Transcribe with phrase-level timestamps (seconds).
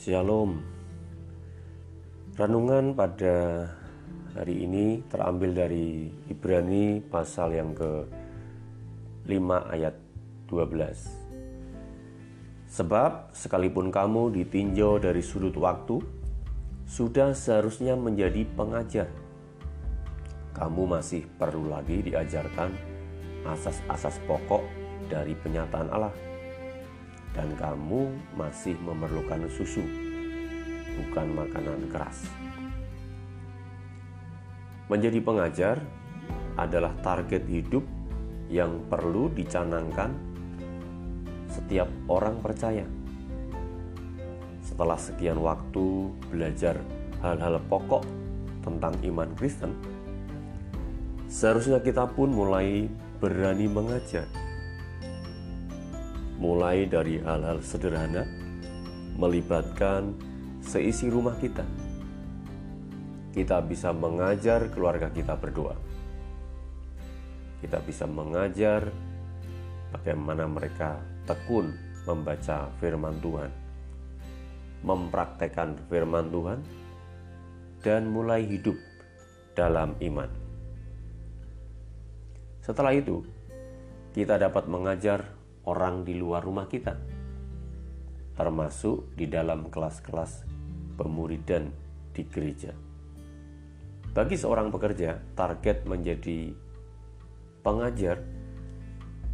[0.00, 0.64] Shalom.
[2.32, 3.68] Renungan pada
[4.32, 8.08] hari ini terambil dari Ibrani pasal yang ke
[9.28, 9.92] 5 ayat
[10.48, 12.64] 12.
[12.64, 16.00] Sebab sekalipun kamu ditinjau dari sudut waktu,
[16.88, 19.12] sudah seharusnya menjadi pengajar.
[20.56, 22.72] Kamu masih perlu lagi diajarkan
[23.44, 24.64] asas-asas pokok
[25.12, 26.29] dari penyataan Allah
[27.34, 29.82] dan kamu masih memerlukan susu,
[30.98, 32.26] bukan makanan keras.
[34.90, 35.76] Menjadi pengajar
[36.58, 37.86] adalah target hidup
[38.50, 40.10] yang perlu dicanangkan
[41.46, 42.82] setiap orang percaya.
[44.66, 46.82] Setelah sekian waktu belajar
[47.22, 48.02] hal-hal pokok
[48.66, 49.78] tentang iman Kristen,
[51.30, 52.90] seharusnya kita pun mulai
[53.22, 54.26] berani mengajar
[56.40, 58.24] mulai dari hal-hal sederhana,
[59.20, 60.16] melibatkan
[60.64, 61.62] seisi rumah kita.
[63.30, 65.76] Kita bisa mengajar keluarga kita berdoa.
[67.60, 68.88] Kita bisa mengajar
[69.92, 70.96] bagaimana mereka
[71.28, 71.76] tekun
[72.08, 73.52] membaca firman Tuhan,
[74.80, 76.58] mempraktekkan firman Tuhan,
[77.84, 78.80] dan mulai hidup
[79.52, 80.32] dalam iman.
[82.64, 83.20] Setelah itu,
[84.16, 86.96] kita dapat mengajar orang di luar rumah kita,
[88.36, 90.48] termasuk di dalam kelas-kelas
[90.96, 91.68] pemuridan
[92.16, 92.72] di gereja.
[94.10, 96.50] Bagi seorang pekerja, target menjadi
[97.60, 98.24] pengajar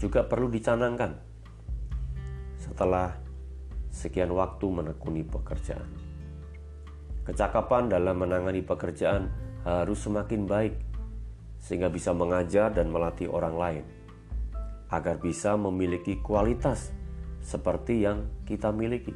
[0.00, 1.14] juga perlu dicanangkan
[2.58, 3.14] setelah
[3.94, 5.86] sekian waktu menekuni pekerjaan.
[7.24, 9.30] Kecakapan dalam menangani pekerjaan
[9.64, 10.74] harus semakin baik
[11.56, 13.84] sehingga bisa mengajar dan melatih orang lain
[14.92, 16.92] agar bisa memiliki kualitas
[17.44, 19.12] seperti yang kita miliki.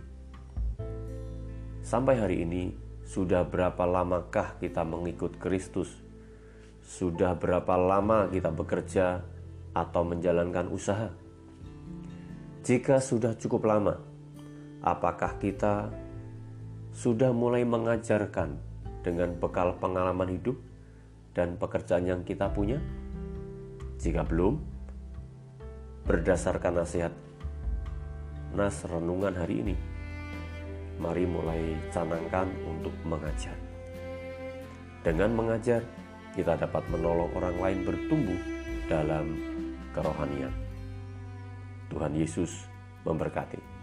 [1.81, 2.77] Sampai hari ini,
[3.09, 5.89] sudah berapa lamakah kita mengikut Kristus?
[6.85, 9.25] Sudah berapa lama kita bekerja
[9.73, 11.09] atau menjalankan usaha?
[12.69, 13.97] Jika sudah cukup lama,
[14.85, 15.89] apakah kita
[16.93, 18.61] sudah mulai mengajarkan
[19.01, 20.61] dengan bekal pengalaman hidup
[21.33, 22.77] dan pekerjaan yang kita punya?
[23.97, 24.61] Jika belum,
[26.09, 27.13] berdasarkan nasihat
[28.57, 29.77] nas renungan hari ini.
[30.97, 33.55] Mari mulai canangkan untuk mengajar.
[35.05, 35.85] Dengan mengajar,
[36.33, 38.41] kita dapat menolong orang lain bertumbuh
[38.89, 39.37] dalam
[39.93, 40.51] kerohanian.
[41.93, 42.67] Tuhan Yesus
[43.05, 43.78] memberkati.